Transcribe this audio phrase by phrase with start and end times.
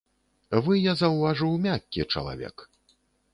[0.67, 2.67] Вы, я заўважыў, мяккі чалавек.